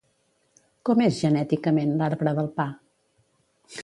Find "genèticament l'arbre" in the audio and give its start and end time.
1.25-2.33